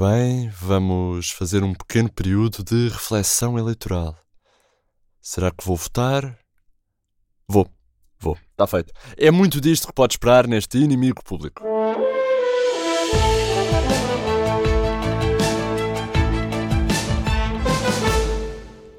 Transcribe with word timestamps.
Ora 0.00 0.12
bem, 0.12 0.48
vamos 0.60 1.32
fazer 1.32 1.64
um 1.64 1.74
pequeno 1.74 2.08
período 2.08 2.62
de 2.62 2.88
reflexão 2.88 3.58
eleitoral. 3.58 4.16
Será 5.20 5.50
que 5.50 5.64
vou 5.64 5.76
votar? 5.76 6.38
Vou, 7.48 7.68
vou. 8.16 8.38
Está 8.52 8.64
feito. 8.68 8.92
É 9.16 9.32
muito 9.32 9.60
disto 9.60 9.88
que 9.88 9.92
pode 9.92 10.12
esperar 10.12 10.46
neste 10.46 10.78
inimigo 10.78 11.20
público. 11.24 11.64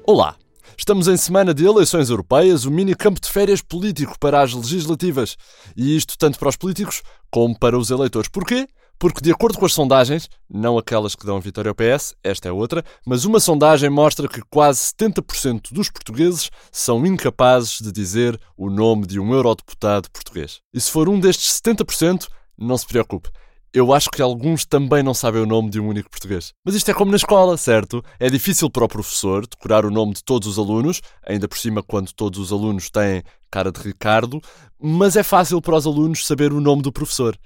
Olá! 0.06 0.36
Estamos 0.76 1.08
em 1.08 1.16
semana 1.16 1.54
de 1.54 1.64
eleições 1.64 2.10
europeias, 2.10 2.66
o 2.66 2.70
mini 2.70 2.94
campo 2.94 3.20
de 3.20 3.30
férias 3.30 3.62
político 3.62 4.18
para 4.18 4.42
as 4.42 4.52
legislativas. 4.52 5.38
E 5.74 5.96
isto 5.96 6.18
tanto 6.18 6.38
para 6.38 6.50
os 6.50 6.56
políticos 6.56 7.02
como 7.30 7.58
para 7.58 7.78
os 7.78 7.90
eleitores. 7.90 8.28
Porquê? 8.28 8.68
Porque, 9.00 9.22
de 9.22 9.32
acordo 9.32 9.58
com 9.58 9.64
as 9.64 9.72
sondagens, 9.72 10.28
não 10.46 10.76
aquelas 10.76 11.14
que 11.14 11.24
dão 11.24 11.38
a 11.38 11.40
vitória 11.40 11.70
ao 11.70 11.74
PS, 11.74 12.14
esta 12.22 12.50
é 12.50 12.52
outra, 12.52 12.84
mas 13.06 13.24
uma 13.24 13.40
sondagem 13.40 13.88
mostra 13.88 14.28
que 14.28 14.42
quase 14.50 14.92
70% 14.92 15.72
dos 15.72 15.88
portugueses 15.88 16.50
são 16.70 17.06
incapazes 17.06 17.78
de 17.80 17.90
dizer 17.90 18.38
o 18.58 18.68
nome 18.68 19.06
de 19.06 19.18
um 19.18 19.32
eurodeputado 19.32 20.10
português. 20.10 20.60
E 20.74 20.78
se 20.78 20.90
for 20.90 21.08
um 21.08 21.18
destes 21.18 21.58
70%, 21.62 22.28
não 22.58 22.76
se 22.76 22.86
preocupe. 22.86 23.30
Eu 23.72 23.94
acho 23.94 24.10
que 24.10 24.20
alguns 24.20 24.66
também 24.66 25.02
não 25.02 25.14
sabem 25.14 25.40
o 25.40 25.46
nome 25.46 25.70
de 25.70 25.80
um 25.80 25.88
único 25.88 26.10
português. 26.10 26.52
Mas 26.62 26.74
isto 26.74 26.90
é 26.90 26.94
como 26.94 27.10
na 27.10 27.16
escola, 27.16 27.56
certo? 27.56 28.04
É 28.18 28.28
difícil 28.28 28.68
para 28.68 28.84
o 28.84 28.88
professor 28.88 29.46
decorar 29.46 29.86
o 29.86 29.90
nome 29.90 30.12
de 30.12 30.22
todos 30.22 30.46
os 30.46 30.58
alunos, 30.58 31.00
ainda 31.26 31.48
por 31.48 31.56
cima 31.56 31.82
quando 31.82 32.12
todos 32.12 32.38
os 32.38 32.52
alunos 32.52 32.90
têm 32.90 33.22
cara 33.50 33.72
de 33.72 33.80
Ricardo, 33.80 34.42
mas 34.78 35.16
é 35.16 35.22
fácil 35.22 35.62
para 35.62 35.76
os 35.76 35.86
alunos 35.86 36.26
saber 36.26 36.52
o 36.52 36.60
nome 36.60 36.82
do 36.82 36.92
professor. 36.92 37.38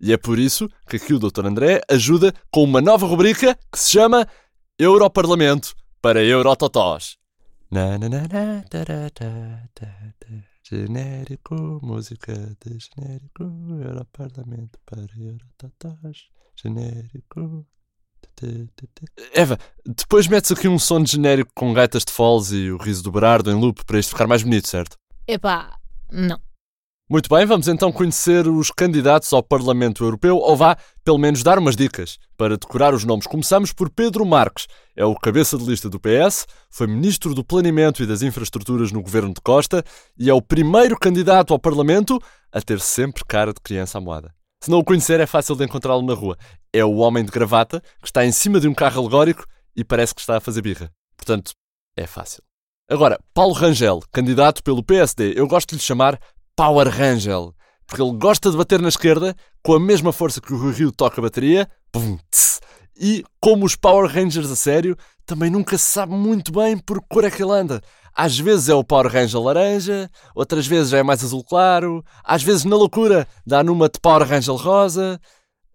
E 0.00 0.12
é 0.12 0.16
por 0.16 0.38
isso 0.38 0.68
que 0.88 0.96
aqui 0.96 1.12
o 1.12 1.18
Dr. 1.18 1.46
André 1.46 1.80
ajuda 1.90 2.32
com 2.50 2.62
uma 2.62 2.80
nova 2.80 3.06
rubrica 3.06 3.58
que 3.72 3.78
se 3.78 3.92
chama 3.92 4.26
Europarlamento 4.78 5.74
para 6.00 6.22
Eurototós. 6.22 7.16
Genérico, 10.62 11.80
música 11.82 12.32
de 12.32 12.78
genérico, 12.78 13.42
Europarlamento 13.42 14.78
para 14.86 15.02
Eurototós. 15.16 16.28
Genérico. 16.54 17.66
Eva, 19.32 19.58
depois 19.84 20.28
metes 20.28 20.52
aqui 20.52 20.68
um 20.68 20.78
som 20.78 21.02
de 21.02 21.12
genérico 21.12 21.50
com 21.54 21.72
gaitas 21.72 22.04
de 22.04 22.12
foles 22.12 22.52
e 22.52 22.70
o 22.70 22.76
riso 22.76 23.02
do 23.02 23.10
Berardo 23.10 23.50
em 23.50 23.54
loop 23.54 23.84
para 23.84 23.98
isto 23.98 24.10
ficar 24.10 24.28
mais 24.28 24.42
bonito, 24.42 24.68
certo? 24.68 24.96
Epá, 25.26 25.76
não. 26.12 26.38
Muito 27.10 27.34
bem, 27.34 27.46
vamos 27.46 27.68
então 27.68 27.90
conhecer 27.90 28.46
os 28.46 28.70
candidatos 28.70 29.32
ao 29.32 29.42
Parlamento 29.42 30.04
Europeu, 30.04 30.36
ou 30.36 30.54
vá, 30.54 30.76
pelo 31.02 31.16
menos, 31.16 31.42
dar 31.42 31.58
umas 31.58 31.74
dicas. 31.74 32.18
Para 32.36 32.58
decorar 32.58 32.92
os 32.92 33.02
nomes, 33.02 33.26
começamos 33.26 33.72
por 33.72 33.88
Pedro 33.88 34.26
Marques. 34.26 34.66
É 34.94 35.06
o 35.06 35.14
cabeça 35.14 35.56
de 35.56 35.64
lista 35.64 35.88
do 35.88 35.98
PS, 35.98 36.46
foi 36.68 36.86
Ministro 36.86 37.34
do 37.34 37.42
Planeamento 37.42 38.02
e 38.02 38.06
das 38.06 38.20
Infraestruturas 38.20 38.92
no 38.92 39.00
governo 39.00 39.32
de 39.32 39.40
Costa 39.40 39.82
e 40.18 40.28
é 40.28 40.34
o 40.34 40.42
primeiro 40.42 40.98
candidato 40.98 41.54
ao 41.54 41.58
Parlamento 41.58 42.20
a 42.52 42.60
ter 42.60 42.78
sempre 42.78 43.24
cara 43.26 43.54
de 43.54 43.60
criança 43.62 43.96
amoada. 43.96 44.30
Se 44.62 44.70
não 44.70 44.80
o 44.80 44.84
conhecer, 44.84 45.18
é 45.18 45.26
fácil 45.26 45.56
de 45.56 45.64
encontrá-lo 45.64 46.02
na 46.02 46.12
rua. 46.12 46.36
É 46.74 46.84
o 46.84 46.96
homem 46.96 47.24
de 47.24 47.32
gravata 47.32 47.80
que 48.02 48.08
está 48.08 48.26
em 48.26 48.32
cima 48.32 48.60
de 48.60 48.68
um 48.68 48.74
carro 48.74 49.00
alegórico 49.00 49.46
e 49.74 49.82
parece 49.82 50.14
que 50.14 50.20
está 50.20 50.36
a 50.36 50.40
fazer 50.40 50.60
birra. 50.60 50.92
Portanto, 51.16 51.52
é 51.96 52.06
fácil. 52.06 52.42
Agora, 52.90 53.18
Paulo 53.34 53.52
Rangel, 53.52 54.00
candidato 54.10 54.62
pelo 54.62 54.82
PSD. 54.82 55.34
Eu 55.36 55.46
gosto 55.46 55.70
de 55.70 55.76
lhe 55.76 55.82
chamar 55.82 56.18
Power 56.58 56.88
Rangel, 56.88 57.54
porque 57.86 58.02
ele 58.02 58.18
gosta 58.18 58.50
de 58.50 58.56
bater 58.56 58.82
na 58.82 58.88
esquerda 58.88 59.32
com 59.62 59.74
a 59.74 59.78
mesma 59.78 60.12
força 60.12 60.40
que 60.40 60.52
o 60.52 60.58
Rui 60.58 60.72
Rio 60.72 60.90
toca 60.90 61.20
a 61.20 61.22
bateria. 61.22 61.70
E, 63.00 63.22
como 63.40 63.64
os 63.64 63.76
Power 63.76 64.10
Rangers 64.10 64.50
a 64.50 64.56
sério, 64.56 64.96
também 65.24 65.50
nunca 65.50 65.78
se 65.78 65.84
sabe 65.84 66.14
muito 66.14 66.50
bem 66.50 66.76
por 66.76 67.00
que 67.00 67.06
cor 67.08 67.24
é 67.24 67.30
que 67.30 67.40
ele 67.40 67.52
anda. 67.52 67.80
Às 68.12 68.36
vezes 68.36 68.68
é 68.68 68.74
o 68.74 68.82
Power 68.82 69.06
Ranger 69.06 69.40
laranja, 69.40 70.10
outras 70.34 70.66
vezes 70.66 70.92
é 70.92 71.00
mais 71.00 71.22
azul 71.22 71.44
claro, 71.44 72.04
às 72.24 72.42
vezes 72.42 72.64
na 72.64 72.74
loucura 72.74 73.24
dá 73.46 73.62
numa 73.62 73.88
de 73.88 74.00
Power 74.00 74.26
Ranger 74.26 74.56
rosa. 74.56 75.20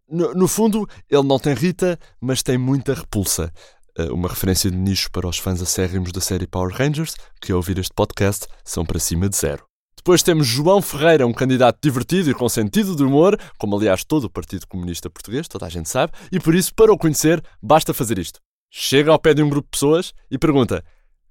No, 0.09 0.33
no 0.33 0.49
fundo, 0.49 0.85
ele 1.09 1.23
não 1.23 1.39
tem 1.39 1.53
Rita, 1.53 1.97
mas 2.19 2.43
tem 2.43 2.57
muita 2.57 2.93
repulsa. 2.93 3.53
Eh, 3.97 4.11
uma 4.11 4.27
referência 4.27 4.69
de 4.69 4.75
nicho 4.75 5.09
para 5.13 5.29
os 5.29 5.37
fãs 5.37 5.61
acérrimos 5.61 6.11
da 6.11 6.19
série 6.19 6.45
Power 6.45 6.75
Rangers, 6.75 7.15
que 7.41 7.53
ao 7.53 7.59
ouvir 7.59 7.77
este 7.77 7.93
podcast 7.93 8.47
são 8.65 8.85
para 8.85 8.99
cima 8.99 9.29
de 9.29 9.37
zero. 9.37 9.63
Depois 10.03 10.21
temos 10.21 10.45
João 10.45 10.81
Ferreira, 10.81 11.25
um 11.25 11.31
candidato 11.31 11.79
divertido 11.81 12.29
e 12.29 12.33
com 12.33 12.49
sentido 12.49 12.93
de 12.93 13.01
humor, 13.01 13.39
como 13.57 13.77
aliás 13.77 14.03
todo 14.03 14.25
o 14.25 14.29
Partido 14.29 14.67
Comunista 14.67 15.09
Português, 15.09 15.47
toda 15.47 15.65
a 15.65 15.69
gente 15.69 15.87
sabe, 15.87 16.11
e 16.29 16.41
por 16.41 16.53
isso, 16.53 16.75
para 16.75 16.91
o 16.91 16.97
conhecer, 16.97 17.41
basta 17.61 17.93
fazer 17.93 18.19
isto. 18.19 18.37
Chega 18.69 19.13
ao 19.13 19.17
pé 19.17 19.33
de 19.33 19.41
um 19.41 19.47
grupo 19.47 19.65
de 19.65 19.71
pessoas 19.71 20.13
e 20.29 20.37
pergunta: 20.37 20.83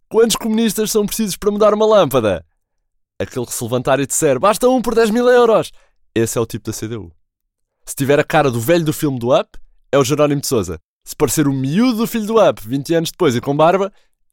Quantos 0.09 0.37
comunistas 0.37 0.91
são 0.91 1.05
precisos 1.05 1.37
para 1.37 1.51
mudar 1.51 1.75
uma 1.75 1.85
lâmpada? 1.85 2.47
Aquele 3.21 3.45
que 3.45 3.53
se 3.53 3.63
levantar 3.63 4.01
e 4.01 4.07
disser: 4.07 4.41
Basta 4.41 4.67
um 4.71 4.81
por 4.81 4.95
10 4.95 5.11
mil 5.11 5.29
euros. 5.29 5.71
Esse 6.15 6.39
é 6.39 6.41
o 6.41 6.47
tipo 6.47 6.71
da 6.71 6.75
CDU. 6.75 7.13
Se 7.85 7.95
tiver 7.95 8.19
a 8.19 8.25
cara 8.25 8.51
do 8.51 8.59
velho 8.59 8.87
do 8.87 8.93
filme 8.95 9.19
do 9.19 9.39
Up, 9.39 9.51
é 9.93 9.99
o 9.99 10.05
Jerónimo 10.05 10.41
de 10.41 10.47
Souza. 10.47 10.79
Se 11.05 11.15
parecer 11.15 11.47
o 11.47 11.53
miúdo 11.53 11.99
do 11.99 12.07
filho 12.07 12.25
do 12.25 12.43
Up, 12.43 12.67
20 12.67 12.95
anos 12.95 13.11
depois 13.11 13.37
e 13.37 13.41
com 13.43 13.55
barba, 13.55 13.93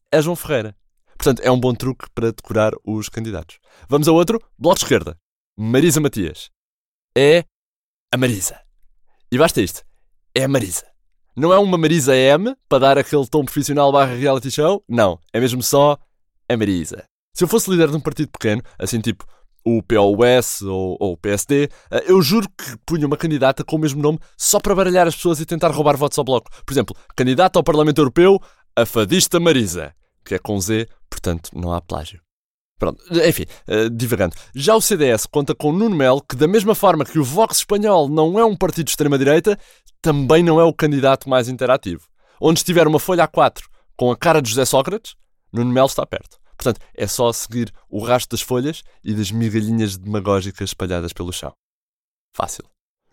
é 0.10 0.22
João 0.22 0.38
Ferreira. 0.38 0.74
Portanto, 1.20 1.42
é 1.42 1.52
um 1.52 1.60
bom 1.60 1.74
truque 1.74 2.08
para 2.16 2.32
decorar 2.32 2.72
os 2.82 3.10
candidatos. 3.10 3.60
Vamos 3.90 4.08
a 4.08 4.12
outro. 4.14 4.42
Bloco 4.58 4.80
de 4.80 4.86
esquerda. 4.86 5.18
Marisa 5.58 6.00
Matias. 6.00 6.50
É 7.16 7.44
a 8.10 8.18
Marisa. 8.18 8.58
E 9.30 9.38
basta 9.38 9.62
isto. 9.62 9.84
É 10.34 10.46
a 10.46 10.48
Marisa. 10.48 10.86
Não 11.36 11.52
é 11.52 11.60
uma 11.60 11.78
Marisa 11.78 12.16
M 12.16 12.56
para 12.70 12.80
dar 12.80 12.98
aquele 12.98 13.28
tom 13.28 13.44
profissional 13.44 13.92
barra 13.92 14.16
reality 14.16 14.50
show. 14.50 14.82
Não. 14.88 15.20
É 15.34 15.42
mesmo 15.42 15.62
só 15.62 15.98
a 16.48 16.56
Marisa. 16.56 17.04
Se 17.36 17.44
eu 17.44 17.50
fosse 17.50 17.70
líder 17.70 17.90
de 17.90 17.98
um 17.98 18.02
partido 18.02 18.30
pequeno, 18.32 18.64
assim 18.80 19.02
tipo 19.02 19.26
o 19.66 19.84
POS 19.84 20.62
ou, 20.62 20.96
ou 21.02 21.12
o 21.14 21.18
PSD, 21.18 21.70
eh, 21.92 22.06
eu 22.08 22.22
juro 22.22 22.48
que 22.48 22.78
punha 22.86 23.06
uma 23.06 23.18
candidata 23.18 23.62
com 23.62 23.76
o 23.76 23.80
mesmo 23.80 24.02
nome 24.02 24.20
só 24.38 24.58
para 24.58 24.74
baralhar 24.74 25.06
as 25.06 25.18
pessoas 25.18 25.42
e 25.42 25.46
tentar 25.46 25.68
roubar 25.72 25.98
votos 25.98 26.18
ao 26.18 26.24
bloco. 26.24 26.50
Por 26.66 26.74
exemplo, 26.74 26.96
candidata 27.14 27.60
ao 27.60 27.64
Parlamento 27.64 28.00
Europeu, 28.00 28.42
a 28.74 28.86
fadista 28.86 29.38
Marisa, 29.38 29.94
que 30.24 30.36
é 30.36 30.40
com 30.40 30.60
Z 30.60 30.88
portanto 31.10 31.50
não 31.54 31.74
há 31.74 31.82
plágio. 31.82 32.22
Pronto, 32.78 33.04
enfim, 33.28 33.44
uh, 33.68 33.90
divagando. 33.90 34.36
Já 34.56 34.74
o 34.74 34.80
CDS 34.80 35.26
conta 35.26 35.54
com 35.54 35.74
Nuno 35.74 35.96
Melo, 35.96 36.22
que 36.22 36.36
da 36.36 36.48
mesma 36.48 36.74
forma 36.74 37.04
que 37.04 37.20
o 37.20 37.24
Vox 37.24 37.58
espanhol 37.58 38.08
não 38.08 38.40
é 38.40 38.46
um 38.46 38.56
partido 38.56 38.86
de 38.86 38.92
extrema-direita, 38.92 39.60
também 40.02 40.42
não 40.42 40.62
é 40.62 40.64
o 40.64 40.74
candidato 40.74 41.28
mais 41.28 41.50
interativo. 41.50 42.08
Onde 42.40 42.60
estiver 42.60 42.88
uma 42.88 43.00
folha 43.00 43.28
A4 43.28 43.64
com 43.98 44.10
a 44.10 44.18
cara 44.18 44.42
de 44.42 44.50
José 44.50 44.64
Sócrates, 44.64 45.16
Nuno 45.52 45.74
Melo 45.74 45.88
está 45.88 46.06
perto. 46.06 46.40
Portanto, 46.56 46.80
é 46.96 47.06
só 47.06 47.32
seguir 47.34 47.74
o 47.90 48.02
rastro 48.02 48.38
das 48.38 48.42
folhas 48.42 48.82
e 49.04 49.14
das 49.14 49.30
migalhinhas 49.30 49.98
demagógicas 49.98 50.70
espalhadas 50.70 51.12
pelo 51.12 51.34
chão. 51.34 51.52
Fácil. 52.34 52.64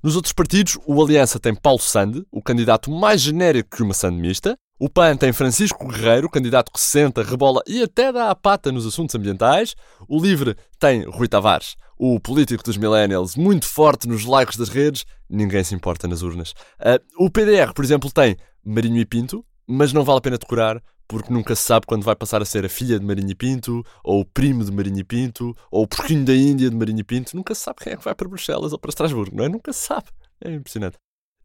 Nos 0.01 0.15
outros 0.15 0.33
partidos, 0.33 0.79
o 0.87 1.03
Aliança 1.03 1.41
tem 1.41 1.55
Paulo 1.55 1.81
Sande, 1.81 2.25
o 2.31 2.41
candidato 2.41 2.89
mais 2.89 3.21
genérico 3.21 3.77
que 3.77 3.83
uma 3.83 3.95
Sande 3.95 4.21
mista, 4.21 4.57
o 4.79 4.91
PAN 4.91 5.17
tem 5.17 5.33
Francisco 5.33 5.89
Guerreiro, 5.89 6.29
candidato 6.29 6.71
que 6.71 6.79
senta, 6.79 7.23
rebola 7.23 7.63
e 7.67 7.83
até 7.83 8.13
dá 8.13 8.31
a 8.31 8.35
pata 8.35 8.71
nos 8.71 8.87
assuntos 8.87 9.15
ambientais. 9.15 9.75
O 10.07 10.21
LIVRE 10.21 10.55
tem 10.79 11.03
Rui 11.05 11.27
Tavares, 11.27 11.77
o 11.99 12.21
político 12.21 12.63
dos 12.63 12.77
millennials, 12.77 13.37
muito 13.37 13.67
forte 13.67 14.07
nos 14.07 14.27
likes 14.27 14.59
das 14.59 14.69
redes, 14.69 15.07
ninguém 15.31 15.65
se 15.65 15.75
importa 15.75 16.07
nas 16.07 16.21
urnas. 16.21 16.53
Uh, 16.79 17.25
o 17.25 17.31
PDR, 17.31 17.73
por 17.75 17.85
exemplo, 17.85 18.13
tem 18.13 18.37
Marinho 18.63 19.01
e 19.01 19.07
Pinto, 19.07 19.43
mas 19.67 19.95
não 19.95 20.05
vale 20.05 20.19
a 20.19 20.21
pena 20.21 20.37
decorar, 20.37 20.83
porque 21.09 21.33
nunca 21.33 21.57
se 21.57 21.63
sabe 21.63 21.87
quando 21.87 22.05
vai 22.05 22.15
passar 22.15 22.43
a 22.43 22.45
ser 22.45 22.67
a 22.67 22.69
filha 22.69 23.01
de 23.01 23.07
Marinho 23.07 23.31
e 23.31 23.35
Pinto, 23.35 23.83
ou 24.05 24.21
o 24.21 24.25
primo 24.27 24.63
de 24.63 24.71
Marinho 24.71 24.99
e 24.99 25.05
Pinto, 25.05 25.57
ou 25.71 25.85
o 25.85 25.89
porquinho 25.89 26.25
da 26.25 26.35
Índia 26.35 26.69
de 26.69 26.77
Marinho 26.77 27.01
e 27.01 27.05
Pinto. 27.05 27.35
Nunca 27.35 27.55
se 27.55 27.63
sabe 27.63 27.79
quem 27.83 27.95
é 27.95 27.97
que 27.97 28.05
vai 28.05 28.15
para 28.15 28.29
Bruxelas 28.29 28.75
ou 28.75 28.79
para 28.79 28.91
Estrasburgo, 28.91 29.35
não 29.35 29.45
é? 29.45 29.49
Nunca 29.49 29.73
se 29.73 29.87
sabe. 29.87 30.09
É 30.45 30.53
impressionante. 30.53 30.99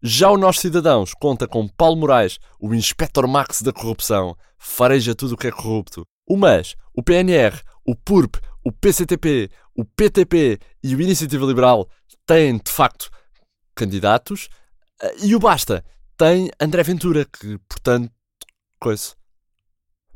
Já 0.03 0.31
o 0.31 0.37
Nós 0.37 0.57
Cidadãos 0.57 1.13
conta 1.13 1.47
com 1.47 1.67
Paulo 1.67 1.97
Moraes, 1.97 2.39
o 2.59 2.73
Inspector 2.73 3.27
Max 3.27 3.61
da 3.61 3.71
corrupção, 3.71 4.35
fareja 4.57 5.13
tudo 5.13 5.35
o 5.35 5.37
que 5.37 5.45
é 5.45 5.51
corrupto. 5.51 6.07
O 6.27 6.35
MAS, 6.35 6.75
o 6.91 7.03
PNR, 7.03 7.61
o 7.85 7.95
PURP, 7.95 8.39
o 8.63 8.71
PCTP, 8.71 9.51
o 9.75 9.85
PTP 9.85 10.59
e 10.83 10.95
o 10.95 11.01
Iniciativa 11.01 11.45
Liberal 11.45 11.87
têm, 12.25 12.57
de 12.57 12.71
facto, 12.71 13.11
candidatos. 13.75 14.49
Eh, 15.03 15.25
e 15.25 15.35
o 15.35 15.39
Basta 15.39 15.85
tem 16.17 16.49
André 16.59 16.81
Ventura, 16.81 17.25
que, 17.25 17.59
portanto, 17.69 18.11
coisa. 18.79 19.15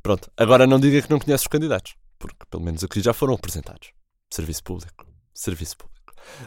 Pronto, 0.01 0.31
agora 0.35 0.65
não 0.65 0.79
diga 0.79 0.99
que 0.99 1.11
não 1.11 1.19
conhece 1.19 1.43
os 1.43 1.47
candidatos, 1.47 1.95
porque 2.17 2.43
pelo 2.49 2.63
menos 2.63 2.83
aqui 2.83 3.01
já 3.01 3.13
foram 3.13 3.35
apresentados. 3.35 3.91
Serviço 4.31 4.63
público. 4.63 5.05
Serviço 5.31 5.77
público. 5.77 5.94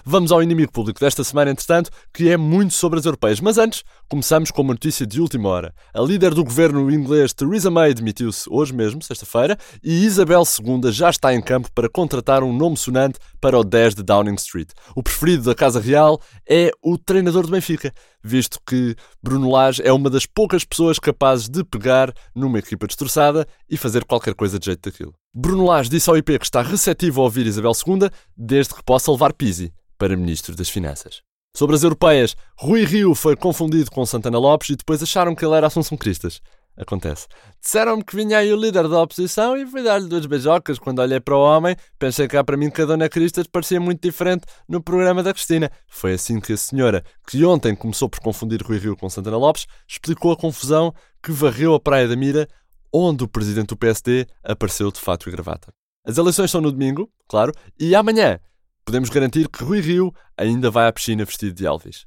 Vamos 0.05 0.33
ao 0.33 0.43
inimigo 0.43 0.73
público 0.73 1.01
desta 1.01 1.25
semana, 1.25 1.51
entretanto, 1.51 1.91
que 2.13 2.29
é 2.29 2.37
muito 2.37 2.75
sobre 2.75 2.99
as 2.99 3.05
europeias. 3.05 3.41
Mas 3.41 3.59
antes, 3.59 3.83
começamos 4.09 4.51
com 4.51 4.63
uma 4.63 4.75
notícia 4.75 5.07
de 5.07 5.21
última 5.21 5.49
hora. 5.49 5.75
A 5.95 6.01
líder 6.01 6.35
do 6.35 6.45
governo 6.45 6.91
inglês, 6.91 7.33
Theresa 7.33 7.71
May, 7.71 7.95
demitiu-se 7.95 8.49
hoje 8.51 8.75
mesmo, 8.75 9.03
sexta-feira, 9.03 9.59
e 9.83 10.05
Isabel 10.05 10.43
II 10.43 10.91
já 10.93 11.11
está 11.11 11.35
em 11.35 11.41
campo 11.41 11.69
para 11.75 11.89
contratar 11.89 12.43
um 12.43 12.53
nome 12.53 12.77
sonante 12.77 13.19
para 13.41 13.59
o 13.59 13.65
10 13.65 13.97
de 13.97 14.03
Downing 14.03 14.35
Street. 14.35 14.71
O 14.95 15.03
preferido 15.03 15.45
da 15.45 15.55
Casa 15.55 15.81
Real 15.81 16.21
é 16.49 16.71
o 16.83 16.97
treinador 16.97 17.45
do 17.45 17.53
Benfica, 17.53 17.93
visto 18.23 18.59
que 18.67 18.95
Bruno 19.23 19.51
Lage 19.51 19.83
é 19.83 19.93
uma 19.93 20.11
das 20.11 20.27
poucas 20.27 20.65
pessoas 20.65 20.99
capazes 20.99 21.49
de 21.49 21.65
pegar 21.65 22.13
numa 22.35 22.59
equipa 22.59 22.87
destroçada 22.87 23.47
e 23.69 23.77
fazer 23.77 24.05
qualquer 24.05 24.35
coisa 24.35 24.59
de 24.59 24.67
jeito 24.67 24.91
daquilo. 24.91 25.18
Bruno 25.35 25.67
Lage 25.67 25.91
disse 25.91 26.09
ao 26.09 26.17
IP 26.17 26.39
que 26.39 26.45
está 26.45 26.63
receptivo 26.63 27.21
a 27.21 27.25
ouvir 27.25 27.47
Isabel 27.47 27.73
II, 27.73 28.11
desde 28.37 28.75
que 28.75 28.83
possa 28.83 29.13
levar 29.13 29.33
Pisi 29.33 29.73
para 29.99 30.17
Ministro 30.17 30.57
das 30.57 30.71
Finanças. 30.71 31.23
Sobre 31.55 31.77
as 31.77 31.83
europeias, 31.83 32.35
Rui 32.57 32.85
Rio 32.85 33.15
foi 33.15 33.37
confundido 33.37 33.91
com 33.91 34.07
Santana 34.07 34.39
Lopes 34.39 34.71
e 34.71 34.77
depois 34.77 35.03
acharam 35.03 35.35
que 35.35 35.45
ele 35.45 35.55
era 35.55 35.67
Assunção 35.67 35.99
Cristas. 35.99 36.41
Acontece. 36.77 37.27
Disseram-me 37.61 38.05
que 38.05 38.15
vinha 38.15 38.39
aí 38.39 38.53
o 38.53 38.57
líder 38.57 38.87
da 38.87 39.03
oposição 39.03 39.57
e 39.57 39.67
fui 39.67 39.83
dar-lhe 39.83 40.07
duas 40.07 40.25
beijocas. 40.27 40.79
Quando 40.79 41.01
olhei 41.01 41.19
para 41.19 41.37
o 41.37 41.41
homem, 41.41 41.75
pensei 41.99 42.29
cá 42.29 42.45
para 42.45 42.57
mim 42.57 42.71
que 42.71 42.81
a 42.81 42.87
Dona 42.87 43.09
Cristas 43.09 43.49
parecia 43.49 43.81
muito 43.81 44.01
diferente 44.01 44.47
no 44.69 44.81
programa 44.81 45.21
da 45.21 45.35
Cristina. 45.35 45.73
Foi 45.89 46.13
assim 46.13 46.39
que 46.39 46.53
a 46.53 46.57
senhora, 46.57 47.03
que 47.27 47.45
ontem 47.45 47.75
começou 47.75 48.09
por 48.09 48.21
confundir 48.21 48.63
Rui 48.63 48.79
Rio 48.79 48.97
com 48.97 49.11
Santana 49.11 49.37
Lopes, 49.37 49.67
explicou 49.89 50.31
a 50.31 50.37
confusão 50.37 50.95
que 51.21 51.33
varreu 51.33 51.75
a 51.75 51.81
Praia 51.81 52.07
da 52.07 52.15
Mira, 52.15 52.49
onde 52.93 53.25
o 53.25 53.29
presidente 53.29 53.69
do 53.69 53.77
PSD 53.77 54.27
apareceu 54.43 54.91
de 54.91 55.01
fato 55.01 55.29
e 55.29 55.33
gravata. 55.33 55.73
As 56.05 56.17
eleições 56.17 56.51
são 56.51 56.61
no 56.61 56.73
domingo, 56.73 57.11
claro, 57.29 57.53
e 57.79 57.95
amanhã 57.95 58.41
podemos 58.85 59.11
garantir 59.11 59.49
que 59.49 59.63
Rui 59.63 59.81
Rio 59.81 60.15
ainda 60.37 60.71
vai 60.71 60.89
à 60.89 60.93
piscina 60.93 61.25
vestido 61.25 61.55
de 61.55 61.67
Elvis. 61.67 62.07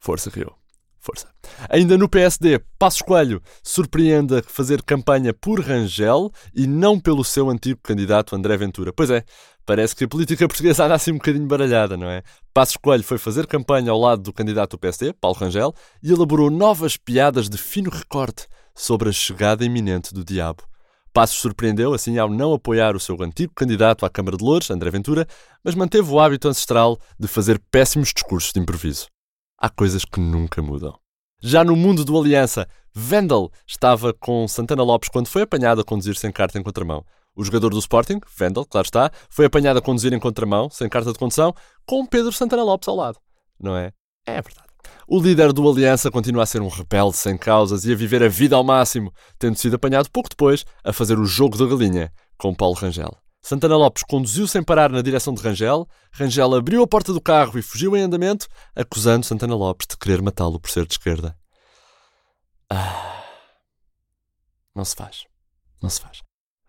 Força, 0.00 0.28
Rio. 0.28 0.52
Força. 0.98 1.28
Ainda 1.70 1.96
no 1.96 2.08
PSD, 2.08 2.58
Passos 2.76 3.00
Coelho 3.00 3.40
surpreende 3.62 4.38
a 4.38 4.42
fazer 4.42 4.82
campanha 4.82 5.32
por 5.32 5.60
Rangel 5.60 6.32
e 6.52 6.66
não 6.66 6.98
pelo 6.98 7.24
seu 7.24 7.48
antigo 7.48 7.78
candidato 7.80 8.34
André 8.34 8.56
Ventura. 8.56 8.92
Pois 8.92 9.08
é, 9.10 9.22
parece 9.64 9.94
que 9.94 10.02
a 10.02 10.08
política 10.08 10.48
portuguesa 10.48 10.84
anda 10.84 10.94
assim 10.96 11.12
um 11.12 11.18
bocadinho 11.18 11.46
baralhada, 11.46 11.96
não 11.96 12.10
é? 12.10 12.24
Passos 12.52 12.76
Coelho 12.76 13.04
foi 13.04 13.18
fazer 13.18 13.46
campanha 13.46 13.92
ao 13.92 14.00
lado 14.00 14.22
do 14.22 14.32
candidato 14.32 14.72
do 14.72 14.78
PSD, 14.78 15.12
Paulo 15.12 15.38
Rangel, 15.38 15.72
e 16.02 16.10
elaborou 16.10 16.50
novas 16.50 16.96
piadas 16.96 17.48
de 17.48 17.56
fino 17.56 17.88
recorte 17.88 18.48
sobre 18.76 19.08
a 19.08 19.12
chegada 19.12 19.64
iminente 19.64 20.14
do 20.14 20.24
diabo. 20.24 20.62
Passos 21.12 21.38
surpreendeu, 21.38 21.94
assim, 21.94 22.18
ao 22.18 22.28
não 22.28 22.52
apoiar 22.52 22.94
o 22.94 23.00
seu 23.00 23.16
antigo 23.22 23.54
candidato 23.54 24.04
à 24.04 24.10
Câmara 24.10 24.36
de 24.36 24.44
Louros, 24.44 24.70
André 24.70 24.90
Ventura, 24.90 25.26
mas 25.64 25.74
manteve 25.74 26.10
o 26.10 26.20
hábito 26.20 26.46
ancestral 26.46 26.98
de 27.18 27.26
fazer 27.26 27.58
péssimos 27.70 28.12
discursos 28.12 28.52
de 28.52 28.60
improviso. 28.60 29.06
Há 29.58 29.70
coisas 29.70 30.04
que 30.04 30.20
nunca 30.20 30.60
mudam. 30.60 30.94
Já 31.42 31.64
no 31.64 31.74
mundo 31.74 32.04
do 32.04 32.18
Aliança, 32.18 32.68
Vendel 32.94 33.50
estava 33.66 34.12
com 34.12 34.46
Santana 34.46 34.82
Lopes 34.82 35.08
quando 35.08 35.28
foi 35.28 35.42
apanhado 35.42 35.80
a 35.80 35.84
conduzir 35.84 36.16
sem 36.16 36.30
carta 36.30 36.58
em 36.58 36.62
contramão. 36.62 37.02
O 37.34 37.42
jogador 37.44 37.70
do 37.70 37.78
Sporting, 37.78 38.20
Vendel, 38.38 38.66
claro 38.66 38.86
está, 38.86 39.10
foi 39.30 39.46
apanhado 39.46 39.78
a 39.78 39.82
conduzir 39.82 40.12
em 40.12 40.18
contramão, 40.18 40.68
sem 40.68 40.88
carta 40.88 41.12
de 41.12 41.18
condução, 41.18 41.54
com 41.86 42.04
Pedro 42.04 42.32
Santana 42.32 42.62
Lopes 42.62 42.88
ao 42.88 42.96
lado. 42.96 43.18
Não 43.58 43.74
é? 43.74 43.92
É 44.26 44.42
verdade. 44.42 44.65
O 45.08 45.20
líder 45.20 45.52
do 45.52 45.68
Aliança 45.70 46.10
continua 46.10 46.42
a 46.42 46.46
ser 46.46 46.60
um 46.60 46.68
rebelde 46.68 47.16
sem 47.16 47.38
causas 47.38 47.84
e 47.84 47.92
a 47.92 47.96
viver 47.96 48.24
a 48.24 48.28
vida 48.28 48.56
ao 48.56 48.64
máximo, 48.64 49.12
tendo 49.38 49.56
sido 49.56 49.76
apanhado 49.76 50.10
pouco 50.10 50.28
depois 50.28 50.64
a 50.82 50.92
fazer 50.92 51.16
o 51.16 51.24
jogo 51.24 51.56
da 51.56 51.64
galinha 51.64 52.12
com 52.36 52.52
Paulo 52.52 52.74
Rangel. 52.74 53.16
Santana 53.40 53.76
Lopes 53.76 54.02
conduziu 54.02 54.48
sem 54.48 54.64
parar 54.64 54.90
na 54.90 55.00
direção 55.02 55.32
de 55.32 55.40
Rangel, 55.40 55.86
Rangel 56.12 56.52
abriu 56.52 56.82
a 56.82 56.88
porta 56.88 57.12
do 57.12 57.20
carro 57.20 57.56
e 57.56 57.62
fugiu 57.62 57.96
em 57.96 58.02
andamento, 58.02 58.48
acusando 58.74 59.24
Santana 59.24 59.54
Lopes 59.54 59.86
de 59.88 59.96
querer 59.96 60.20
matá-lo 60.20 60.58
por 60.58 60.68
ser 60.68 60.84
de 60.84 60.94
esquerda. 60.94 61.36
Ah, 62.68 63.22
não 64.74 64.84
se 64.84 64.96
faz. 64.96 65.24
Não 65.80 65.88
se 65.88 66.00
faz. 66.00 66.22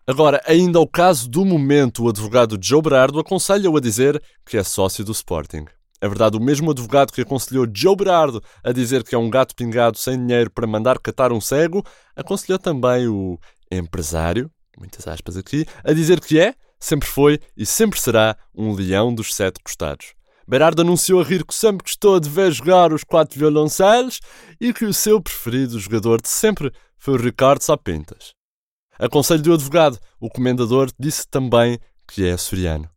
Agora, 0.06 0.40
ainda 0.46 0.78
ao 0.78 0.86
caso 0.86 1.28
do 1.28 1.44
momento, 1.44 2.04
o 2.04 2.08
advogado 2.08 2.56
Joe 2.62 2.80
Berardo 2.80 3.18
aconselha-o 3.18 3.76
a 3.76 3.80
dizer 3.80 4.22
que 4.46 4.56
é 4.56 4.62
sócio 4.62 5.04
do 5.04 5.10
Sporting. 5.10 5.66
É 6.00 6.06
verdade, 6.06 6.36
o 6.36 6.40
mesmo 6.40 6.70
advogado 6.70 7.12
que 7.12 7.20
aconselhou 7.20 7.66
Joe 7.72 7.96
Berardo 7.96 8.42
a 8.62 8.70
dizer 8.70 9.02
que 9.02 9.14
é 9.14 9.18
um 9.18 9.28
gato 9.28 9.54
pingado 9.54 9.98
sem 9.98 10.16
dinheiro 10.16 10.50
para 10.50 10.66
mandar 10.66 10.98
catar 10.98 11.32
um 11.32 11.40
cego, 11.40 11.84
aconselhou 12.14 12.58
também 12.58 13.08
o 13.08 13.38
empresário, 13.70 14.50
muitas 14.78 15.08
aspas 15.08 15.36
aqui, 15.36 15.66
a 15.82 15.92
dizer 15.92 16.20
que 16.20 16.38
é, 16.38 16.54
sempre 16.78 17.08
foi 17.08 17.40
e 17.56 17.66
sempre 17.66 18.00
será 18.00 18.36
um 18.54 18.72
leão 18.72 19.12
dos 19.12 19.34
sete 19.34 19.60
costados. 19.60 20.14
Berardo 20.46 20.82
anunciou 20.82 21.20
a 21.20 21.24
rir 21.24 21.44
que 21.44 21.54
sempre 21.54 21.84
gostou 21.84 22.18
de 22.18 22.30
ver 22.30 22.52
jogar 22.52 22.92
os 22.92 23.04
quatro 23.04 23.38
violoncelos 23.38 24.20
e 24.60 24.72
que 24.72 24.84
o 24.84 24.94
seu 24.94 25.20
preferido 25.20 25.78
jogador 25.78 26.22
de 26.22 26.28
sempre 26.28 26.72
foi 26.96 27.14
o 27.14 27.22
Ricardo 27.22 27.62
Sapintas. 27.62 28.32
A 28.98 29.08
conselho 29.08 29.42
do 29.42 29.52
advogado, 29.52 29.98
o 30.18 30.30
comendador 30.30 30.90
disse 30.98 31.28
também 31.28 31.78
que 32.06 32.24
é 32.24 32.32
açoriano. 32.32 32.88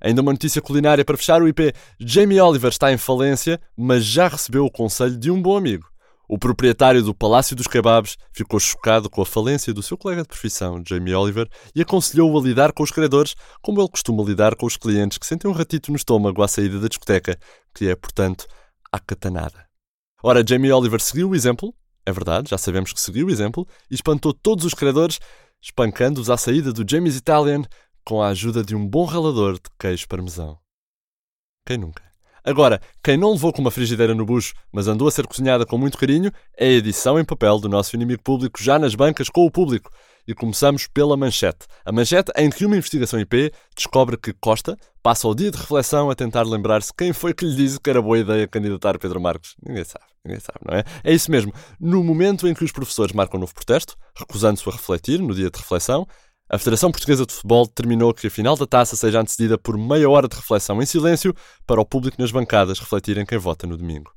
Ainda 0.00 0.22
uma 0.22 0.32
notícia 0.32 0.62
culinária 0.62 1.04
para 1.04 1.16
fechar 1.16 1.42
o 1.42 1.48
IP. 1.48 1.72
Jamie 1.98 2.40
Oliver 2.40 2.70
está 2.70 2.92
em 2.92 2.98
falência, 2.98 3.60
mas 3.76 4.04
já 4.04 4.28
recebeu 4.28 4.64
o 4.64 4.70
conselho 4.70 5.16
de 5.16 5.30
um 5.30 5.40
bom 5.40 5.56
amigo. 5.56 5.86
O 6.28 6.36
proprietário 6.36 7.02
do 7.04 7.14
Palácio 7.14 7.54
dos 7.54 7.68
Kebabs 7.68 8.16
ficou 8.32 8.58
chocado 8.58 9.08
com 9.08 9.22
a 9.22 9.26
falência 9.26 9.72
do 9.72 9.80
seu 9.80 9.96
colega 9.96 10.22
de 10.22 10.28
profissão, 10.28 10.82
Jamie 10.84 11.14
Oliver, 11.14 11.48
e 11.72 11.80
aconselhou-o 11.80 12.36
a 12.36 12.42
lidar 12.42 12.72
com 12.72 12.82
os 12.82 12.90
credores 12.90 13.36
como 13.62 13.80
ele 13.80 13.88
costuma 13.88 14.24
lidar 14.24 14.56
com 14.56 14.66
os 14.66 14.76
clientes 14.76 15.18
que 15.18 15.26
sentem 15.26 15.48
um 15.48 15.54
ratito 15.54 15.92
no 15.92 15.96
estômago 15.96 16.42
à 16.42 16.48
saída 16.48 16.80
da 16.80 16.88
discoteca, 16.88 17.38
que 17.72 17.88
é, 17.88 17.94
portanto, 17.94 18.46
a 18.90 18.98
catanada. 18.98 19.66
Ora, 20.20 20.44
Jamie 20.44 20.72
Oliver 20.72 21.00
seguiu 21.00 21.30
o 21.30 21.34
exemplo, 21.34 21.72
é 22.04 22.12
verdade, 22.12 22.50
já 22.50 22.58
sabemos 22.58 22.92
que 22.92 23.00
seguiu 23.00 23.28
o 23.28 23.30
exemplo, 23.30 23.64
e 23.88 23.94
espantou 23.94 24.32
todos 24.32 24.64
os 24.64 24.74
credores, 24.74 25.20
espancando-os 25.62 26.28
à 26.28 26.36
saída 26.36 26.72
do 26.72 26.84
Jamie's 26.88 27.16
Italian 27.16 27.62
com 28.06 28.22
a 28.22 28.28
ajuda 28.28 28.62
de 28.62 28.76
um 28.76 28.86
bom 28.86 29.04
ralador 29.04 29.54
de 29.54 29.68
queijo 29.76 30.06
parmesão. 30.06 30.56
Quem 31.66 31.76
nunca? 31.76 32.04
Agora, 32.44 32.80
quem 33.02 33.16
não 33.16 33.32
levou 33.32 33.52
com 33.52 33.60
uma 33.60 33.72
frigideira 33.72 34.14
no 34.14 34.24
bucho, 34.24 34.54
mas 34.72 34.86
andou 34.86 35.08
a 35.08 35.10
ser 35.10 35.26
cozinhada 35.26 35.66
com 35.66 35.76
muito 35.76 35.98
carinho, 35.98 36.30
é 36.56 36.66
a 36.66 36.70
edição 36.70 37.18
em 37.18 37.24
papel 37.24 37.58
do 37.58 37.68
nosso 37.68 37.96
inimigo 37.96 38.22
público 38.22 38.62
já 38.62 38.78
nas 38.78 38.94
bancas 38.94 39.28
com 39.28 39.44
o 39.44 39.50
público. 39.50 39.90
E 40.28 40.34
começamos 40.34 40.86
pela 40.86 41.16
manchete. 41.16 41.66
A 41.84 41.90
manchete 41.90 42.30
em 42.36 42.48
que 42.48 42.64
uma 42.64 42.76
investigação 42.76 43.18
IP 43.18 43.52
descobre 43.76 44.16
que 44.16 44.32
Costa 44.32 44.76
passa 45.02 45.26
o 45.26 45.34
dia 45.34 45.50
de 45.50 45.58
reflexão 45.58 46.08
a 46.08 46.14
tentar 46.14 46.42
lembrar-se 46.42 46.92
quem 46.96 47.12
foi 47.12 47.34
que 47.34 47.44
lhe 47.44 47.54
disse 47.56 47.80
que 47.80 47.90
era 47.90 48.02
boa 48.02 48.18
ideia 48.18 48.46
candidatar 48.46 48.98
Pedro 48.98 49.20
Marcos. 49.20 49.56
Ninguém 49.64 49.84
sabe, 49.84 50.04
ninguém 50.24 50.40
sabe, 50.40 50.58
não 50.64 50.76
é? 50.76 50.84
É 51.02 51.12
isso 51.12 51.30
mesmo. 51.30 51.52
No 51.80 52.02
momento 52.04 52.46
em 52.46 52.54
que 52.54 52.64
os 52.64 52.72
professores 52.72 53.12
marcam 53.12 53.38
um 53.38 53.40
novo 53.40 53.54
protesto, 53.54 53.96
recusando-se 54.16 54.68
a 54.68 54.72
refletir 54.72 55.20
no 55.20 55.34
dia 55.34 55.50
de 55.50 55.58
reflexão, 55.58 56.06
a 56.48 56.58
Federação 56.58 56.92
Portuguesa 56.92 57.26
de 57.26 57.32
Futebol 57.32 57.66
determinou 57.66 58.14
que 58.14 58.28
a 58.28 58.30
final 58.30 58.56
da 58.56 58.66
taça 58.66 58.94
seja 58.94 59.20
antecedida 59.20 59.58
por 59.58 59.76
meia 59.76 60.08
hora 60.08 60.28
de 60.28 60.36
reflexão 60.36 60.80
em 60.80 60.86
silêncio 60.86 61.34
para 61.66 61.80
o 61.80 61.84
público 61.84 62.16
nas 62.20 62.30
bancadas 62.30 62.78
refletirem 62.78 63.26
quem 63.26 63.36
vota 63.36 63.66
no 63.66 63.76
domingo. 63.76 64.12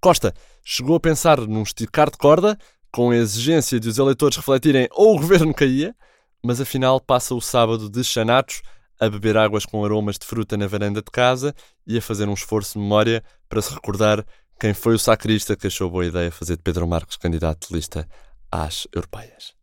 Costa 0.00 0.32
chegou 0.64 0.96
a 0.96 1.00
pensar 1.00 1.40
num 1.40 1.62
esticar 1.62 2.10
de 2.10 2.16
corda, 2.16 2.56
com 2.92 3.10
a 3.10 3.16
exigência 3.16 3.80
de 3.80 3.88
os 3.88 3.98
eleitores 3.98 4.36
refletirem 4.36 4.86
ou 4.92 5.16
o 5.16 5.18
governo 5.18 5.52
caía, 5.52 5.94
mas 6.44 6.60
afinal 6.60 7.00
passa 7.00 7.34
o 7.34 7.40
sábado 7.40 7.90
de 7.90 8.04
chanatos 8.04 8.62
a 9.00 9.08
beber 9.08 9.36
águas 9.36 9.66
com 9.66 9.84
aromas 9.84 10.18
de 10.18 10.26
fruta 10.26 10.56
na 10.56 10.68
varanda 10.68 11.02
de 11.02 11.10
casa 11.10 11.52
e 11.84 11.98
a 11.98 12.02
fazer 12.02 12.28
um 12.28 12.34
esforço 12.34 12.74
de 12.74 12.78
memória 12.78 13.24
para 13.48 13.60
se 13.60 13.74
recordar 13.74 14.24
quem 14.60 14.72
foi 14.72 14.94
o 14.94 14.98
sacrista 14.98 15.56
que 15.56 15.66
achou 15.66 15.90
boa 15.90 16.06
ideia 16.06 16.30
fazer 16.30 16.56
de 16.56 16.62
Pedro 16.62 16.86
Marcos 16.86 17.16
candidato 17.16 17.68
de 17.68 17.74
lista 17.74 18.08
às 18.50 18.86
europeias. 18.94 19.61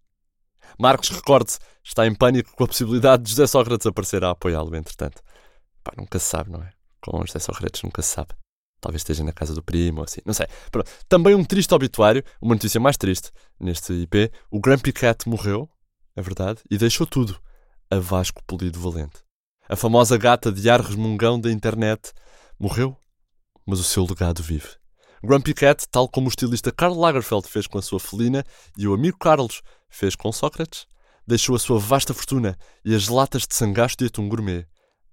Marcos, 0.79 1.09
recorde-se, 1.09 1.59
está 1.83 2.07
em 2.07 2.15
pânico 2.15 2.55
com 2.55 2.63
a 2.63 2.67
possibilidade 2.67 3.23
de 3.23 3.31
José 3.31 3.45
Sócrates 3.47 3.85
aparecer 3.85 4.23
a 4.23 4.29
apoiá-lo, 4.29 4.73
entretanto. 4.75 5.21
Pá, 5.83 5.91
nunca 5.97 6.17
se 6.17 6.25
sabe, 6.25 6.49
não 6.49 6.63
é? 6.63 6.71
Com 7.01 7.25
José 7.25 7.39
Sócrates 7.39 7.83
nunca 7.83 8.01
se 8.01 8.09
sabe. 8.09 8.33
Talvez 8.79 9.01
esteja 9.01 9.21
na 9.21 9.33
casa 9.33 9.53
do 9.53 9.61
primo 9.61 9.97
ou 9.97 10.05
assim, 10.05 10.21
não 10.25 10.33
sei. 10.33 10.47
Pronto. 10.71 10.89
Também 11.09 11.35
um 11.35 11.43
triste 11.43 11.73
obituário, 11.73 12.23
uma 12.41 12.55
notícia 12.55 12.79
mais 12.79 12.95
triste 12.95 13.29
neste 13.59 13.91
IP. 13.91 14.31
O 14.49 14.61
Grumpy 14.61 14.93
Cat 14.93 15.27
morreu, 15.27 15.69
é 16.15 16.21
verdade, 16.21 16.61
e 16.71 16.77
deixou 16.77 17.05
tudo 17.05 17.37
a 17.91 17.99
Vasco 17.99 18.41
Polido 18.45 18.79
Valente. 18.79 19.21
A 19.67 19.75
famosa 19.75 20.17
gata 20.17 20.49
de 20.49 20.69
ar 20.69 20.79
resmungão 20.79 21.39
da 21.39 21.51
internet 21.51 22.13
morreu, 22.57 22.95
mas 23.65 23.81
o 23.81 23.83
seu 23.83 24.05
legado 24.05 24.41
vive. 24.41 24.69
Grumpy 25.23 25.53
Cat, 25.53 25.85
tal 25.91 26.07
como 26.07 26.27
o 26.27 26.29
estilista 26.29 26.71
Karl 26.71 26.93
Lagerfeld 26.93 27.47
fez 27.47 27.67
com 27.67 27.77
a 27.77 27.81
sua 27.81 27.99
felina 27.99 28.43
e 28.77 28.87
o 28.87 28.93
amigo 28.93 29.17
Carlos 29.17 29.61
fez 29.89 30.15
com 30.15 30.31
Sócrates, 30.31 30.87
deixou 31.27 31.55
a 31.55 31.59
sua 31.59 31.77
vasta 31.77 32.13
fortuna 32.13 32.57
e 32.85 32.95
as 32.95 33.07
latas 33.07 33.45
de 33.45 33.53
sangaço 33.53 33.97
de 33.97 34.05
atum 34.05 34.29
gourmet 34.29 34.65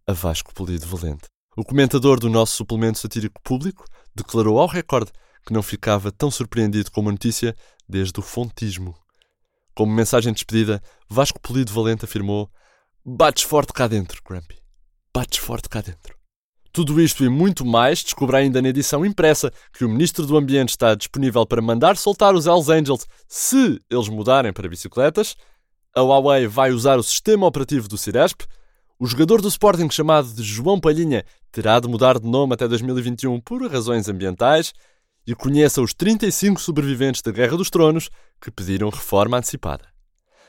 a 0.07 0.13
Vasco 0.13 0.55
Polido 0.55 0.87
Valente. 0.87 1.25
O 1.57 1.65
comentador 1.65 2.21
do 2.21 2.31
nosso 2.31 2.57
suplemento 2.57 2.99
satírico 2.99 3.41
público 3.43 3.85
declarou 4.15 4.61
ao 4.61 4.69
recorde 4.69 5.11
que 5.45 5.53
não 5.53 5.63
ficava 5.63 6.13
tão 6.13 6.31
surpreendido 6.31 6.91
com 6.91 7.01
a 7.01 7.13
notícia 7.13 7.57
desde 7.89 8.19
o 8.21 8.23
fontismo. 8.23 8.95
Como 9.75 9.93
mensagem 9.93 10.33
de 10.33 10.37
despedida, 10.37 10.83
Vasco 11.09 11.41
Polido 11.41 11.73
Valente 11.73 12.05
afirmou: 12.05 12.51
Bates 13.05 13.43
forte 13.43 13.73
cá 13.73 13.87
dentro, 13.87 14.23
Grumpy. 14.25 14.59
Bates 15.13 15.39
forte 15.39 15.69
cá 15.69 15.81
dentro. 15.81 16.16
Tudo 16.77 17.01
isto 17.01 17.25
e 17.25 17.29
muito 17.31 17.65
mais 17.65 18.03
descobra 18.03 18.37
ainda 18.37 18.61
na 18.61 18.69
edição 18.69 19.03
impressa 19.03 19.51
que 19.73 19.83
o 19.83 19.89
Ministro 19.89 20.27
do 20.27 20.37
Ambiente 20.37 20.69
está 20.69 20.95
disponível 20.95 21.47
para 21.47 21.63
mandar 21.63 21.97
soltar 21.97 22.35
os 22.35 22.45
Hells 22.45 22.71
Angels 22.71 23.07
se 23.27 23.81
eles 23.89 24.11
mudarem 24.11 24.53
para 24.53 24.69
bicicletas. 24.69 25.37
A 25.95 26.03
Huawei 26.03 26.47
vai 26.47 26.73
usar 26.73 26.99
o 26.99 27.03
sistema 27.03 27.47
operativo 27.47 27.89
do 27.89 27.97
Ciresp. 27.97 28.43
O 28.99 29.07
jogador 29.07 29.41
do 29.41 29.49
Sporting 29.49 29.89
chamado 29.91 30.29
de 30.35 30.43
João 30.43 30.79
Palhinha 30.79 31.25
terá 31.51 31.81
de 31.81 31.89
mudar 31.89 32.19
de 32.19 32.29
nome 32.29 32.53
até 32.53 32.69
2021 32.69 33.41
por 33.41 33.67
razões 33.73 34.07
ambientais. 34.11 34.75
E 35.27 35.35
conheça 35.35 35.81
os 35.81 35.95
35 35.95 36.61
sobreviventes 36.61 37.23
da 37.23 37.33
Guerra 37.33 37.57
dos 37.57 37.71
Tronos 37.71 38.11
que 38.39 38.51
pediram 38.51 38.91
reforma 38.91 39.39
antecipada. 39.39 39.96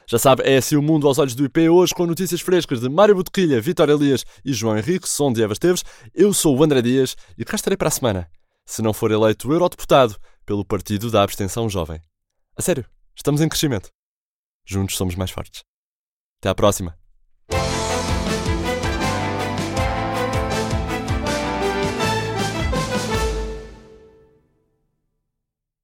Já 0.10 0.18
sabe, 0.18 0.44
é 0.44 0.56
assim 0.56 0.78
o 0.78 0.82
mundo 0.82 1.06
aos 1.06 1.18
olhos 1.18 1.36
do 1.36 1.44
IP 1.44 1.68
hoje 1.68 1.94
com 1.94 2.06
notícias 2.06 2.40
frescas 2.40 2.80
de 2.80 2.88
Mário 2.88 3.14
Botequilha, 3.14 3.60
Vitor 3.60 3.90
Elias 3.90 4.24
e 4.46 4.54
João 4.54 4.78
Henrique, 4.78 5.08
som 5.08 5.34
de 5.34 5.44
Eva 5.44 5.52
Esteves. 5.52 5.84
Eu 6.16 6.34
sou 6.34 6.58
o 6.58 6.64
André 6.64 6.82
Dias 6.82 7.18
e 7.38 7.44
cá 7.44 7.56
estarei 7.56 7.76
para 7.76 7.90
a 7.90 7.92
semana, 7.92 8.32
se 8.66 8.82
não 8.82 8.94
for 8.94 9.12
eleito 9.12 9.52
eurodeputado 9.52 10.16
pelo 10.46 10.64
Partido 10.64 11.12
da 11.12 11.24
Abstenção 11.24 11.70
Jovem. 11.70 12.00
A 12.56 12.62
sério, 12.62 12.86
estamos 13.14 13.42
em 13.42 13.50
crescimento. 13.50 13.90
Juntos 14.66 14.96
somos 14.96 15.14
mais 15.16 15.30
fortes. 15.30 15.66
Até 16.40 16.48
à 16.48 16.56
próxima. 16.56 16.98